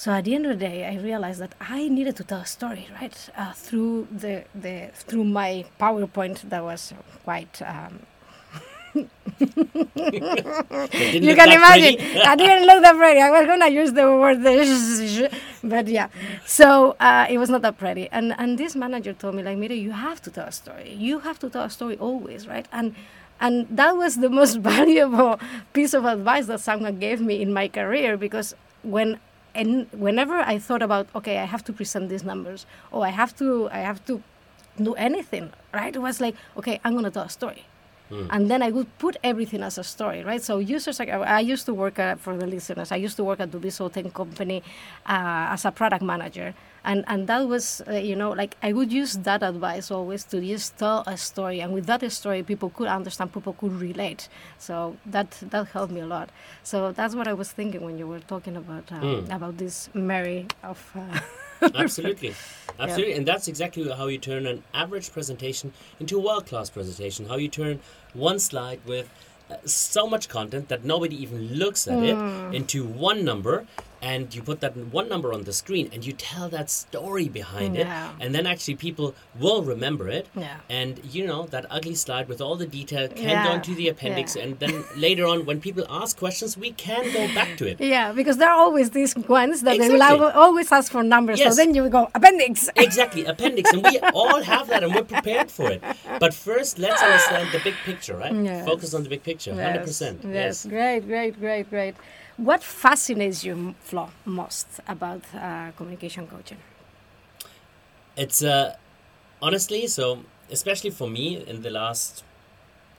[0.00, 2.46] So at the end of the day, I realized that I needed to tell a
[2.46, 3.14] story, right?
[3.36, 7.60] Uh, through the, the through my PowerPoint that was quite.
[7.60, 8.00] Um,
[8.94, 9.10] you
[11.36, 11.96] can imagine.
[11.96, 12.20] pretty.
[12.22, 13.20] I didn't look that pretty.
[13.20, 15.30] I was gonna use the word, the
[15.64, 16.08] but yeah.
[16.46, 18.08] So uh, it was not that pretty.
[18.10, 20.94] And and this manager told me like, Mira, you have to tell a story.
[20.94, 22.66] You have to tell a story always, right?
[22.72, 22.94] And
[23.38, 25.38] and that was the most valuable
[25.74, 29.20] piece of advice that someone gave me in my career because when
[29.54, 33.36] and whenever I thought about okay, I have to present these numbers, or I have
[33.38, 34.22] to I have to
[34.80, 35.94] do anything, right?
[35.94, 37.64] It was like okay, I'm gonna tell a story
[38.30, 40.42] and then I would put everything as a story, right?
[40.42, 42.92] So users, like I used to work uh, for the listeners.
[42.92, 44.62] I used to work at the Visual 10 company
[45.06, 48.92] uh, as a product manager, and and that was uh, you know like I would
[48.92, 52.88] use that advice always to just tell a story, and with that story, people could
[52.88, 54.28] understand, people could relate.
[54.58, 56.30] So that that helped me a lot.
[56.62, 60.46] So that's what I was thinking when you were talking about um, about this Mary
[60.62, 60.78] of.
[60.94, 61.20] Uh,
[61.62, 62.34] Absolutely.
[62.78, 63.12] Absolutely.
[63.14, 67.26] And that's exactly how you turn an average presentation into a world class presentation.
[67.26, 67.80] How you turn
[68.14, 69.10] one slide with
[69.50, 72.16] uh, so much content that nobody even looks at it
[72.54, 73.66] into one number
[74.02, 77.76] and you put that one number on the screen and you tell that story behind
[77.76, 78.10] Yeah.
[78.10, 80.56] it and then actually people will remember it Yeah.
[80.68, 83.44] and you know that ugly slide with all the detail can Yeah.
[83.46, 84.42] go into the appendix Yeah.
[84.44, 88.12] and then later on when people ask questions we can go back to it Yeah,
[88.12, 90.02] because there are always these ones that they will
[90.34, 91.38] always ask for numbers.
[91.38, 91.56] Yes.
[91.56, 92.68] So then you go appendix.
[92.76, 95.82] Exactly, appendix, and we all have that, and we're prepared for it.
[96.18, 98.34] But first, let's understand the big picture, right?
[98.34, 98.64] Yes.
[98.66, 100.16] Focus on the big picture, hundred percent.
[100.24, 100.64] Yes.
[100.66, 101.94] Great, great, great, great.
[102.40, 106.56] What fascinates you, Flo, most about uh, communication coaching?
[108.16, 108.76] It's uh,
[109.42, 112.24] honestly so, especially for me in the last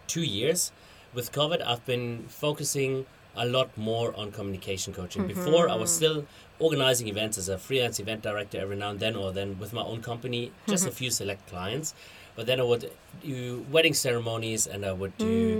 [0.06, 0.71] two years,
[1.15, 5.25] with COVID, I've been focusing a lot more on communication coaching.
[5.25, 6.25] Before, I was still
[6.60, 9.82] organizing events as a freelance event director every now and then, or then with my
[9.82, 11.95] own company, just a few select clients.
[12.35, 12.91] But then I would
[13.23, 15.59] do wedding ceremonies and I would do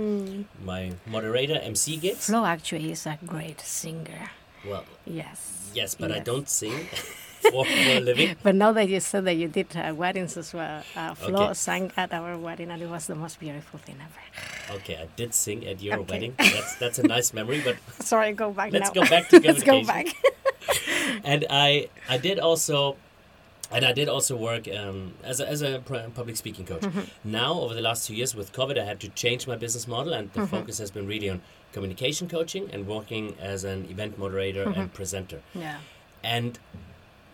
[0.64, 2.26] my moderator MC gigs.
[2.26, 4.30] Flo actually is a great singer.
[4.64, 5.70] Well, Yes.
[5.74, 6.86] yes, but I don't sing
[7.50, 8.36] for, for a living.
[8.42, 11.54] But now that you said that you did uh, weddings as well, uh, Flo Okay.
[11.54, 14.78] sang at our wedding and it was the most beautiful thing ever.
[14.78, 16.12] Okay, I did sing at your Okay.
[16.12, 16.34] wedding.
[16.38, 19.02] That's that's a nice memory, but Sorry, go back Let's now.
[19.02, 20.06] go back to Let's go back.
[21.24, 22.96] and I I did also
[23.72, 25.80] and I did also work um, as a, as a
[26.14, 26.82] public speaking coach.
[26.82, 27.30] Mm-hmm.
[27.30, 30.12] Now over the last two years with COVID, I had to change my business model,
[30.12, 30.56] and the Mm-hmm.
[30.56, 31.40] focus has been really on
[31.72, 34.80] communication coaching and working as an event moderator Mm-hmm.
[34.80, 35.40] and presenter.
[35.54, 35.78] yeah.
[36.22, 36.58] And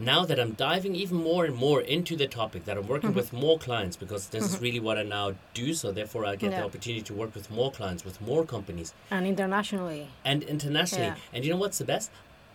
[0.01, 3.17] now that I'm diving even more and more into the topic, that I'm working Mm-hmm.
[3.19, 5.75] with more clients because this is really what I now do.
[5.75, 6.61] So therefore, I get Yeah.
[6.61, 10.07] the opportunity to work with more clients, with more companies, And internationally.
[10.25, 11.07] and internationally.
[11.09, 11.17] Yeah.
[11.35, 12.11] And you know what's the best?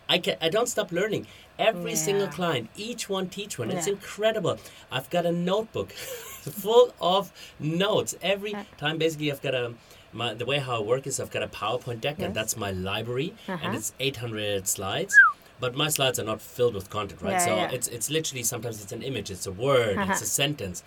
[0.08, 1.26] I can I don't stop learning.
[1.58, 3.70] Every single client, each one teach one.
[3.70, 4.58] It's incredible.
[4.90, 5.92] I've got a notebook
[6.62, 8.14] full of notes.
[8.22, 8.64] Every Yeah.
[8.76, 9.74] time, basically, I've got a.
[10.12, 12.26] My, the way how I work is I've got a PowerPoint deck, Yes.
[12.26, 13.58] and that's my library, Uh-huh.
[13.64, 15.16] and it's 800 slides.
[15.58, 17.32] But my slides are not filled with content, right?
[17.32, 17.70] Yeah, so yeah.
[17.72, 20.12] it's it's literally sometimes it's an image, it's a word, it's Uh-huh.
[20.12, 20.82] a sentence.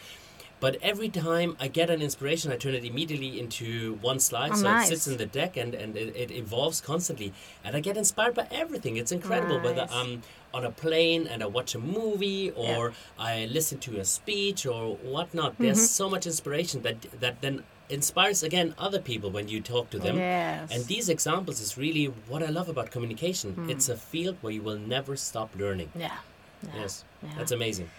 [0.59, 4.51] But every time I get an inspiration, I turn it immediately into one slide.
[4.53, 4.87] Oh, so nice.
[4.87, 7.31] it sits in the deck and, and it, it evolves constantly.
[7.63, 8.97] And I get inspired by everything.
[8.97, 10.23] It's incredible whether I'm
[10.55, 14.95] on a plane and I watch a movie or I listen to a speech or
[14.95, 15.57] whatnot.
[15.59, 15.85] There's Mm-hmm.
[15.85, 20.17] so much inspiration that, that then inspires again other people when you talk to them.
[20.17, 20.71] Yes.
[20.73, 23.53] And these examples is really what I love about communication.
[23.53, 23.69] Hmm.
[23.69, 25.91] It's a field where you will never stop learning.
[25.95, 26.17] yeah.
[26.63, 26.71] yeah.
[26.81, 27.29] Yes, Yeah.
[27.37, 27.89] that's amazing.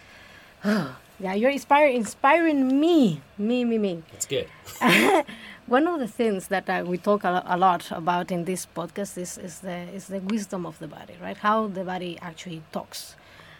[1.21, 4.03] Yeah, you're inspiring, inspiring me, me, me, me.
[4.09, 4.47] That's good.
[5.67, 9.17] One of the things that uh, we talk a, a lot about in this podcast
[9.17, 11.35] is, is the is the wisdom of the body, right?
[11.35, 13.17] How the body actually talks.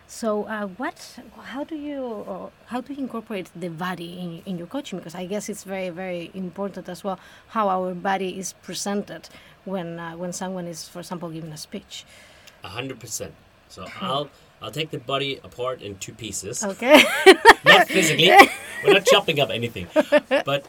[0.07, 1.19] So, uh, what?
[1.43, 4.97] How do you how do you incorporate the body in, in your coaching?
[4.97, 9.27] Because I guess it's very very important as well how our body is presented
[9.65, 12.05] when uh, when someone is, for example, giving a speech.
[12.63, 13.33] A hundred percent.
[13.67, 14.29] So I'll
[14.61, 16.63] I'll take the body apart in two pieces.
[16.63, 17.03] Okay.
[17.65, 18.31] Not physically.
[18.83, 19.87] We're not chopping up anything.
[19.93, 20.65] But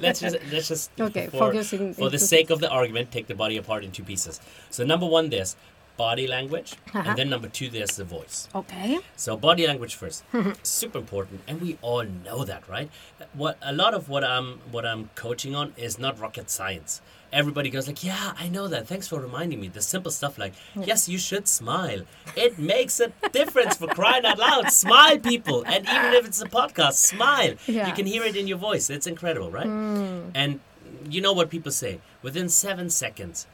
[0.00, 3.34] let's just let's just Okay, for, focusing for the sake of the argument, take the
[3.34, 4.40] body apart in two pieces.
[4.70, 5.54] So number one, there's
[5.98, 7.02] body language, Uh-huh.
[7.10, 8.48] and then number two, there's the voice.
[8.54, 8.98] okay.
[9.16, 10.24] So body language first,
[10.62, 12.88] super important, and we all know that, right?
[13.34, 17.02] What a lot of what I'm what I'm coaching on is not rocket science.
[17.32, 18.86] Everybody goes like, "Yeah, I know that.
[18.86, 22.02] Thanks for reminding me." The simple stuff like, "Yes, you should smile.
[22.36, 24.70] It makes a difference for crying out loud.
[24.70, 27.54] Smile, people, and even if it's a podcast, smile.
[27.66, 27.86] Yeah.
[27.88, 28.90] You can hear it in your voice.
[28.90, 30.30] It's incredible, right?" Mm.
[30.34, 30.60] And
[31.08, 32.00] you know what people say?
[32.22, 33.46] Within seven seconds,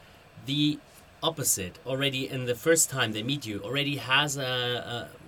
[0.45, 0.79] the
[1.21, 5.18] opposite already in the first time they meet you already has a, a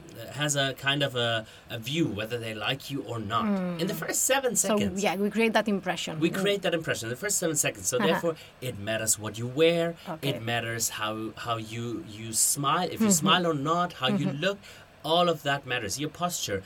[0.41, 3.45] has a kind of a, a view whether they like you or not
[3.81, 5.01] in the first seven seconds.
[5.01, 6.19] So yeah, we create that impression.
[6.19, 8.07] we create that impression in the first seven seconds so Uh-huh.
[8.07, 10.29] therefore it matters what you wear Okay.
[10.29, 11.13] it matters how
[11.45, 13.25] how you you smile if you Mm-hmm.
[13.25, 14.57] smile or not how you look
[15.03, 16.61] all of that matters your posture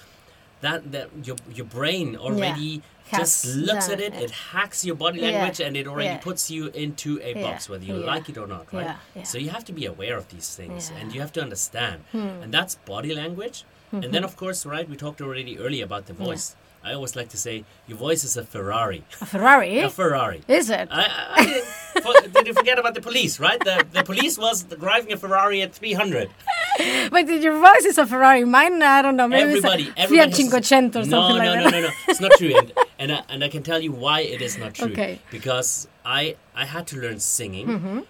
[0.62, 5.20] that that your your brain already just Has looks at it it hacks your body
[5.20, 6.18] yeah, language and it already yeah.
[6.30, 8.06] puts you into a Yeah, box whether you yeah.
[8.14, 9.24] like it or not right Yeah, yeah.
[9.24, 10.98] so you have to be aware of these things Yeah.
[11.00, 12.42] and you have to understand Hmm.
[12.44, 13.58] and that's body language
[13.92, 14.12] and Mm-hmm.
[14.14, 16.56] then of course right we talked already earlier about the voice
[16.88, 17.56] i always like to say
[17.88, 19.80] your voice is a ferrari A Ferrari?
[19.80, 20.88] a ferrari Is it?
[20.92, 21.04] I,
[21.40, 21.64] I,
[22.06, 23.60] I did you forget about the police, right?
[23.70, 26.30] The, the police was driving a Ferrari at 300.
[27.14, 28.44] But your voice is a Ferrari.
[28.44, 29.28] Mine, I don't know.
[29.30, 31.72] Maybe Everybody, it's a everybody Fiat has- 500 or something no, like no, that.
[31.72, 31.94] no, no, no.
[32.10, 32.70] It's not true, and
[33.00, 34.92] and I, and I can tell you why it is not true.
[34.92, 35.20] Okay.
[35.32, 35.88] Because
[36.20, 37.68] I I had to learn singing.
[37.70, 38.02] Uh,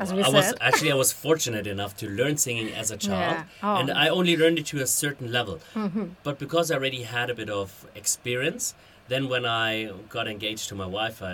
[0.00, 3.36] As we I was actually I was fortunate enough to learn singing as a child,
[3.36, 3.44] Yeah.
[3.62, 3.76] Oh.
[3.76, 5.60] and I only learned it to a certain level.
[5.74, 6.04] Mm-hmm.
[6.22, 8.74] But because I already had a bit of experience,
[9.08, 11.32] then when I got engaged to my wife, I,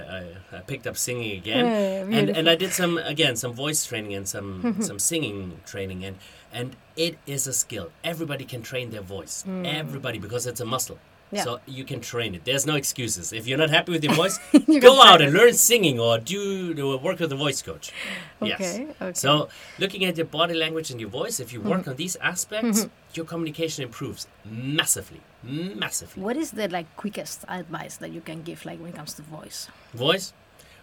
[0.52, 3.84] I, I picked up singing again, Yeah, and and I did some again some voice
[3.86, 6.16] training and some some singing training, and
[6.52, 7.90] and it is a skill.
[8.02, 9.44] Everybody can train their voice.
[9.46, 9.66] Mm.
[9.66, 10.98] Everybody because it's a muscle.
[11.30, 11.44] Yeah.
[11.44, 12.44] So you can train it.
[12.44, 13.32] There's no excuses.
[13.32, 14.38] If you're not happy with your voice,
[14.80, 17.92] go out and learn singing or do, do work with a voice coach.
[18.40, 18.80] Okay, Yes.
[19.00, 19.12] okay.
[19.14, 21.68] So looking at your body language and your voice, if you mm-hmm.
[21.68, 21.90] work Mm-hmm.
[21.90, 22.88] on these aspects, mm-hmm.
[23.14, 26.22] your communication improves massively, massively.
[26.22, 29.22] What is the like quickest advice that you can give, like when it comes to
[29.22, 29.68] voice?
[29.94, 30.32] Voice.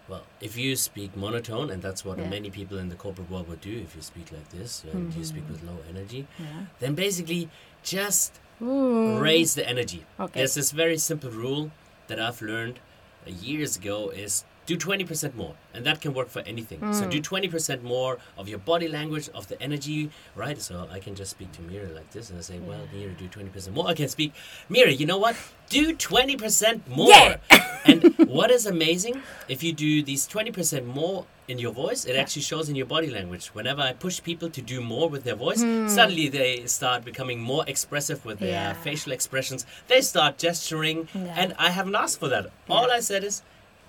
[0.08, 2.30] Well, if you speak monotone, and that's what Yeah.
[2.30, 5.14] many people in the corporate world would do, if you speak like this uh, and
[5.16, 5.54] you speak mm-hmm.
[5.54, 6.66] with low energy, Yeah.
[6.80, 7.50] then basically
[7.84, 9.18] just Ooh.
[9.20, 10.06] raise the energy.
[10.20, 10.40] Okay.
[10.40, 11.72] There's this very simple rule
[12.08, 12.80] that I've learned
[13.28, 17.10] uh, years ago is do 20% more and that can work for anything so Hmm.
[17.12, 21.30] do 20% more of your body language of the energy right so i can just
[21.30, 24.08] speak to mira like this and I say well mira do 20% more i can
[24.08, 24.34] speak
[24.68, 25.36] mira you know what
[25.70, 27.38] do 20% more Yeah.
[27.86, 32.42] and what is amazing if you do these 20% more in your voice it actually
[32.42, 35.60] shows in your body language whenever i push people to do more with their voice
[35.98, 38.50] suddenly they start becoming more expressive with their.
[38.50, 38.74] Yeah.
[38.74, 41.42] facial expressions they start gesturing Yeah.
[41.42, 43.44] and i haven't asked for that all i said is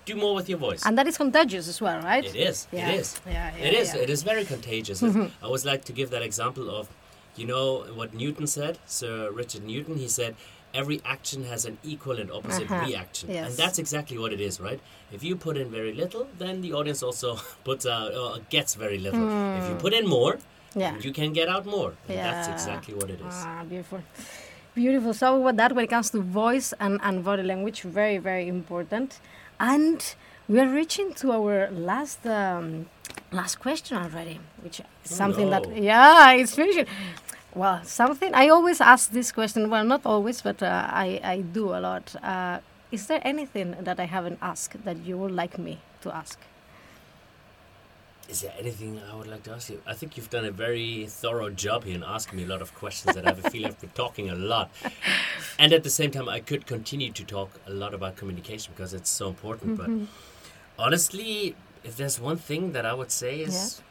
[0.05, 2.23] do more with your voice And that is contagious as well, right?
[2.23, 2.65] it is.
[2.71, 2.89] Yeah.
[2.91, 3.19] It is.
[3.25, 3.87] Yeah, yeah, it is.
[3.89, 3.93] yeah.
[3.95, 4.03] Mm-hmm.
[4.03, 5.03] It is very contagious.
[5.03, 6.87] I always like to give that example of,
[7.35, 7.65] you know,
[7.99, 8.79] what Newton said.
[8.85, 9.97] Sir Richard Newton.
[9.97, 10.31] He said,
[10.81, 12.85] every action has an equal and opposite Uh-huh.
[12.87, 13.43] reaction, Yes.
[13.45, 14.79] and that's exactly what it is, right?
[15.17, 17.29] If you put in very little, then the audience also
[17.69, 19.25] puts out or gets very little.
[19.59, 20.33] If you put in more,
[20.73, 20.81] Hmm.
[20.83, 20.95] Yeah.
[21.05, 21.91] you can get out more.
[22.09, 23.37] And that's exactly what it is.
[23.51, 24.01] Ah, beautiful.
[24.75, 25.13] Beautiful.
[25.21, 29.09] So what that when it comes to voice and, and body language, very, very important.
[29.59, 29.99] And
[30.51, 31.55] we are reaching to our
[31.91, 32.67] last um,
[33.39, 35.75] last question already, which is something that no.
[35.91, 36.85] yeah, it's finishing.
[37.57, 39.71] Well, something I always ask this question.
[39.71, 42.15] Well, not always, but uh, I I do a lot.
[42.21, 42.59] Uh,
[42.91, 46.37] is there anything that I haven't asked that you would like me to ask?
[48.29, 49.81] Is there anything I would like to ask you?
[49.87, 52.75] I think you've done a very thorough job here in asking me a lot of
[52.75, 54.69] questions that I have a feel I've been talking a lot.
[55.59, 58.93] And at the same time, I could continue to talk a lot about communication because
[58.93, 59.79] it's so important.
[59.79, 60.03] Mm-hmm.
[60.03, 63.81] But honestly, if there's one thing that I would say is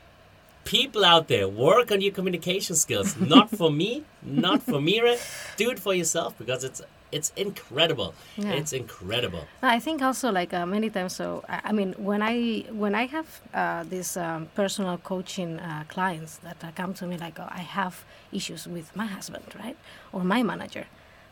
[0.66, 3.16] people out there, work on your communication skills.
[3.16, 5.16] not for me, not for Mira.
[5.56, 8.14] Do it for yourself because it's it's incredible.
[8.36, 8.58] Yeah.
[8.58, 9.44] It's incredible.
[9.62, 11.14] I think also like uh, many times.
[11.14, 16.38] So I mean, when I when I have uh, these um, personal coaching uh, clients
[16.38, 19.76] that uh, come to me like, oh, I have issues with my husband, right,
[20.12, 20.86] or my manager.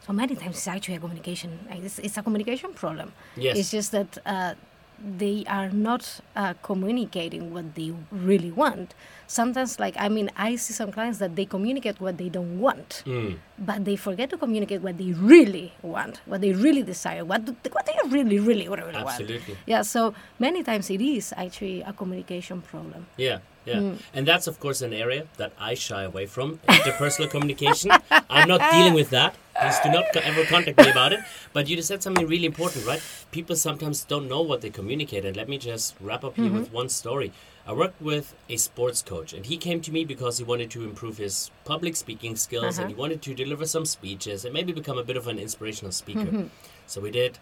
[0.07, 1.51] So many times it's actually a communication.
[1.71, 3.13] It's, it's a communication problem.
[3.37, 3.59] Yes.
[3.59, 4.55] It's just that uh,
[4.99, 8.95] they are not uh, communicating what they really want.
[9.27, 13.03] Sometimes, like I mean, I see some clients that they communicate what they don't want
[13.07, 13.37] Mm.
[13.59, 17.57] but they forget to communicate what they really want, what they really desire, what do,
[17.73, 18.97] what they really, really, really want.
[19.21, 19.57] Absolutely.
[19.67, 19.83] Yeah.
[19.83, 23.07] So many times it is actually a communication problem.
[23.17, 23.77] Yeah, yeah.
[23.77, 23.99] Mm.
[24.13, 27.91] And that's, of course, an area that I shy away from interpersonal communication.
[28.31, 29.37] I'm not dealing with that.
[29.61, 31.21] Please do not ever contact me about it.
[31.53, 33.03] But you just said something really important, right?
[33.31, 35.25] People sometimes don't know what they communicate.
[35.25, 36.75] And let me just wrap up here with mm-hmm.
[36.75, 37.33] one story.
[37.67, 40.85] I worked with a sports coach, and he came to me because he wanted to
[40.85, 42.89] improve his public speaking skills and uh-huh.
[42.89, 46.27] he wanted to deliver some speeches and maybe become a bit of an inspirational speaker.
[46.27, 46.47] Mm-hmm.
[46.87, 47.39] So we did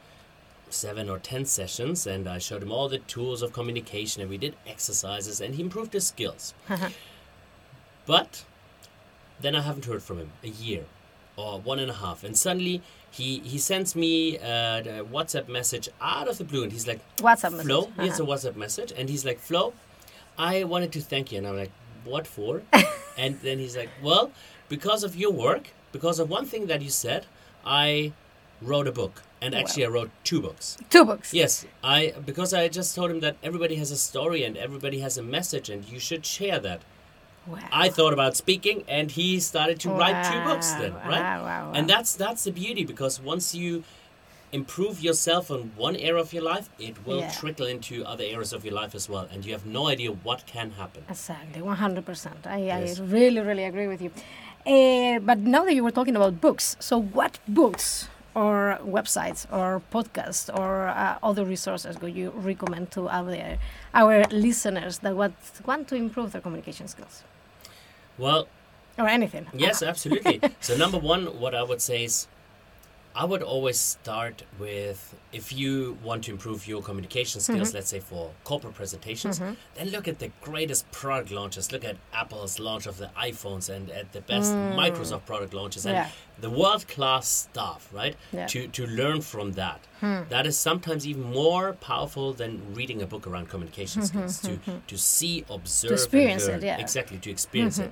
[0.73, 4.39] seven or ten sessions and I showed him all the tools of communication and we
[4.39, 6.55] did exercises and he improved his skills.
[8.07, 8.45] but
[9.41, 10.85] then I haven't heard from him a year
[11.37, 14.43] or one and a half and suddenly he, he sends me uh,
[14.81, 17.67] a WhatsApp message out of the blue and he's like, WhatsApp message.
[17.67, 18.33] Flo, here's a Uh-huh.
[18.33, 19.75] WhatsApp message and he's like, Flo,
[20.39, 21.73] I wanted to thank you and I'm like,
[22.05, 22.63] what for?
[23.19, 24.33] and then he's like, well,
[24.69, 27.27] because of your work, because of one thing that you said,
[27.67, 28.13] I
[28.63, 29.23] wrote a book.
[29.43, 30.79] And actually, I wrote two books.
[30.89, 31.35] Two books.
[31.35, 35.19] Yes, I because I just told him that everybody has a story and everybody has
[35.19, 36.81] a message, and you should share that.
[37.47, 37.59] Wow.
[37.73, 40.71] I thought about speaking, and he started to write two books.
[40.81, 41.21] Then, Wow, right?
[41.23, 43.83] wow, wow, And that's that's the beauty because once you
[44.53, 47.33] improve yourself on one area of your life, it will Yeah.
[47.41, 50.47] trickle into other areas of your life as well, and you have no idea what
[50.47, 51.03] can happen.
[51.09, 52.47] Exactly, 100%.
[52.47, 53.01] I, Yes.
[53.01, 54.11] I really, really agree with you.
[54.75, 59.83] Uh, but now that you were talking about books, so what books or websites or
[59.93, 63.59] podcasts or uh, other resources would you recommend to our,
[63.95, 65.35] our listeners that want,
[65.67, 67.23] want to improve their communication skills?
[68.19, 68.49] Well,
[68.99, 69.47] Or anything?
[69.55, 70.41] Yes, absolutely.
[70.61, 72.27] so number one, what I would say is,
[73.15, 77.77] I would always start with if you want to improve your communication skills, Mm-hmm.
[77.77, 79.53] let's say for corporate presentations, mm-hmm.
[79.75, 81.73] then look at the greatest product launches.
[81.73, 84.75] Look at Apple's launch of the iPhones and at the best mm.
[84.75, 86.01] Microsoft product launches and Mm.
[86.01, 86.11] Yeah.
[86.41, 88.17] the world class stuff, right?
[88.33, 88.47] Yeah.
[88.47, 89.81] To to learn from that.
[90.01, 90.23] Hmm.
[90.31, 94.63] That is sometimes even more powerful than reading a book around communication hmm, hmm, skills.
[94.67, 96.79] To to see, observe, and experience it, yeah.
[96.81, 97.91] Exactly, to experience mm-hmm.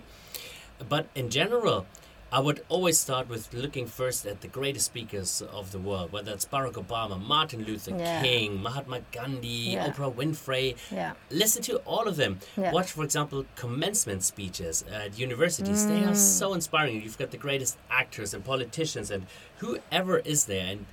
[0.81, 0.89] it.
[0.89, 1.87] But in general,
[2.33, 6.31] I would always start with looking first at the greatest speakers of the world, whether
[6.33, 8.23] it's Barack Obama, Martin Luther Yeah.
[8.23, 9.91] King, Mahatma Gandhi, Yeah.
[9.91, 10.77] Oprah Winfrey.
[10.93, 11.15] Yeah.
[11.31, 12.39] Listen to all of them.
[12.57, 15.87] Watch, for example, commencement speeches at universities.
[15.89, 16.17] They are Mm.
[16.17, 17.03] so inspiring.
[17.03, 19.27] You've got the greatest actors and politicians and
[19.59, 20.67] whoever is there.
[20.73, 20.87] And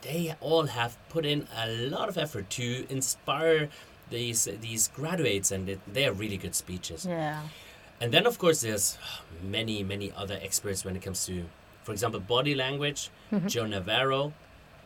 [0.00, 3.68] they all have put in a lot of effort to inspire
[4.10, 7.06] these these graduates, and it, they are really good speeches.
[7.06, 7.42] Yeah.
[8.02, 8.98] And then, of course, there's
[9.42, 11.44] many, many other experts when it comes to,
[11.84, 13.10] for example, body language.
[13.46, 14.32] Joe Navarro,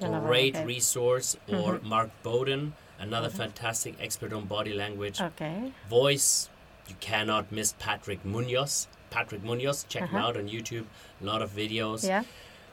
[0.00, 0.66] Navarro, great okay.
[0.66, 5.18] resource, or Mark Bowden, another fantastic expert on body language.
[5.20, 5.72] Okay.
[5.88, 6.50] Voice,
[6.88, 8.86] you cannot miss Patrick Munoz.
[9.10, 10.26] Patrick Munoz, check him Uh-huh.
[10.28, 10.84] out on YouTube.
[11.22, 12.06] A lot of videos.
[12.06, 12.22] Yeah.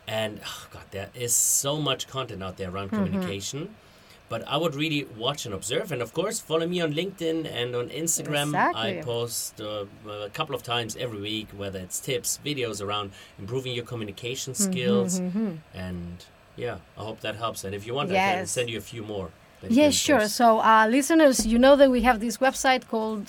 [0.08, 3.06] And oh God, there is so much content out there around Mm-hmm.
[3.06, 3.76] communication.
[4.34, 5.88] But I would really watch and observe.
[5.94, 8.48] And of course, follow me on LinkedIn and on Instagram.
[8.54, 9.00] Exactly.
[9.00, 9.86] I post uh,
[10.28, 13.08] a couple of times every week, whether it's tips, videos around
[13.44, 15.12] improving your communication Mm-hmm, skills.
[15.86, 16.16] And
[16.64, 17.60] yeah, I hope that helps.
[17.66, 19.28] And if you want, I can send you a few more.
[19.62, 20.22] that you Yeah, sure.
[20.22, 20.36] post.
[20.42, 23.26] So, uh, listeners, you know that we have this website called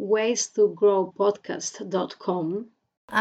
[0.00, 2.46] ways2growpodcast.com.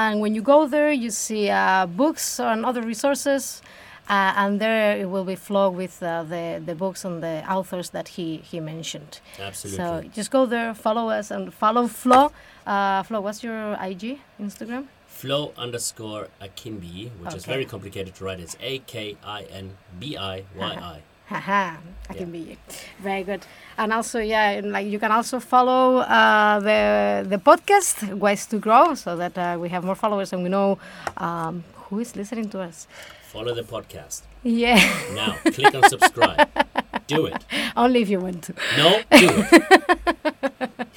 [0.03, 3.61] And when you go there, you see uh, books and other resources.
[4.09, 7.91] Uh, and there it will be Flo with uh, the, the books and the authors
[7.91, 9.21] that he, he mentioned.
[9.39, 9.77] Absolutely.
[9.77, 12.31] So just go there, follow us, and follow Flo.
[12.65, 14.87] Uh, Flo, what's your IG, Instagram?
[15.07, 18.39] Flo underscore Akinbiyi, which is very complicated to write.
[18.39, 21.01] It's A K I N B I Y I.
[21.31, 21.77] Haha,
[22.09, 22.57] I can be you.
[22.99, 23.45] Very good.
[23.77, 28.57] And also, yeah, and like you can also follow uh, the the podcast Ways to
[28.57, 30.77] Grow, so that uh, we have more followers and we know
[31.17, 32.87] um, who is listening to us.
[33.31, 34.23] Follow the podcast.
[34.43, 34.79] Yeah,
[35.13, 36.49] Now, click on subscribe.
[37.07, 37.45] Do it.
[37.77, 38.53] only if you want to.
[38.77, 40.87] No, do it.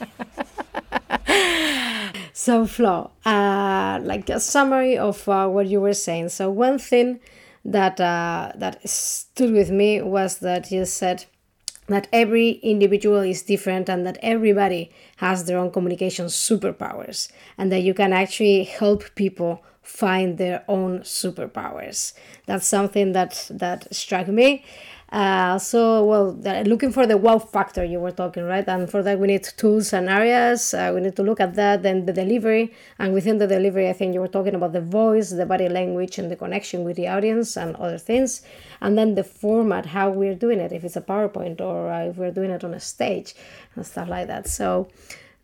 [2.36, 6.28] So, Flo, uh, like a summary of uh, what you were saying.
[6.30, 7.20] So, one thing
[7.64, 11.24] that uh, that stood with me was that you said
[11.86, 17.80] that every individual is different and that everybody has their own communication superpowers, and that
[17.82, 22.14] you can actually help people find their own superpowers.
[22.46, 24.64] That's something that that struck me.
[25.14, 26.32] Uh, so, well,
[26.64, 28.66] looking for the wow factor you were talking, right?
[28.66, 30.74] And for that, we need tools and areas.
[30.74, 32.74] Uh, we need to look at that, then the delivery.
[32.98, 36.18] And within the delivery, I think you were talking about the voice, the body language,
[36.18, 38.42] and the connection with the audience and other things.
[38.80, 42.16] And then the format, how we're doing it, if it's a PowerPoint or uh, if
[42.16, 43.34] we're doing it on a stage
[43.76, 44.48] and stuff like that.
[44.48, 44.88] So,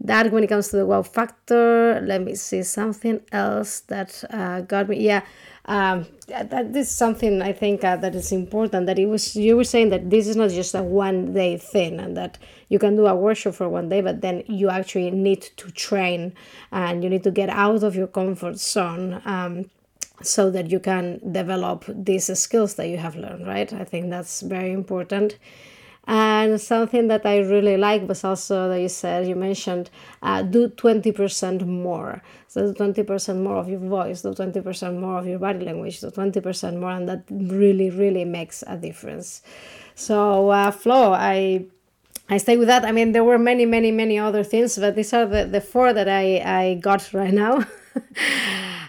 [0.00, 4.60] that when it comes to the wow factor let me see something else that uh,
[4.62, 5.22] got me yeah
[5.66, 9.64] um, that, is something i think uh, that is important that it was you were
[9.64, 12.38] saying that this is not just a one day thing and that
[12.68, 16.32] you can do a workshop for one day but then you actually need to train
[16.72, 19.68] and you need to get out of your comfort zone um,
[20.22, 23.72] so that you can develop these skills that you have learned right?
[23.72, 25.36] I think that's very important
[26.10, 29.90] and something that I really like was also that you said, you mentioned,
[30.24, 32.20] uh, do 20% more.
[32.48, 36.10] So, do 20% more of your voice, do 20% more of your body language, do
[36.10, 39.42] 20% more, and that really, really makes a difference.
[39.94, 41.66] So, uh, Flo, I.
[42.32, 42.84] I stay with that.
[42.84, 45.92] I mean, there were many, many, many other things, but these are the, the four
[45.92, 47.64] that I, I got right now.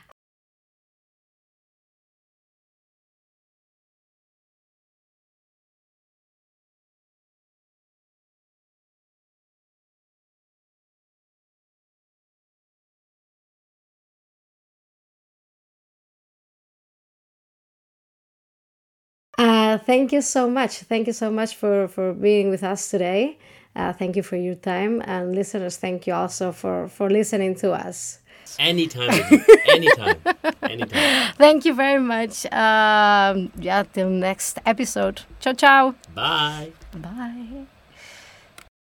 [19.86, 20.79] thank you so much.
[20.79, 23.38] Thank you so much for, for being with us today.
[23.75, 25.01] Uh, thank you for your time.
[25.05, 28.19] And listeners, thank you also for, for listening to us.
[28.59, 29.23] Anytime,
[29.69, 30.17] anytime,
[30.63, 31.34] anytime.
[31.38, 32.45] Thank you very much.
[32.51, 35.21] Um, yeah, till next episode.
[35.39, 35.95] Ciao, ciao.
[36.13, 36.73] Bye.
[36.93, 37.65] Bye.